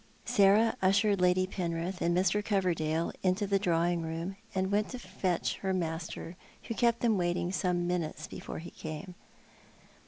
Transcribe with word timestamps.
Sarah 0.25 0.75
ushered 0.81 1.21
Lady 1.21 1.45
Penrith 1.45 2.01
and 2.01 2.17
Mr. 2.17 2.43
Coverdale 2.43 3.11
into 3.21 3.45
the 3.45 3.59
drawing 3.59 4.01
room, 4.01 4.35
and 4.55 4.71
went 4.71 4.89
to 4.89 4.97
fetch 4.97 5.57
her 5.57 5.73
master, 5.75 6.35
who 6.63 6.73
kept 6.73 7.01
them 7.01 7.19
waiting 7.19 7.51
some 7.51 7.85
minutes 7.85 8.25
before 8.25 8.57
he 8.57 8.71
came. 8.71 9.13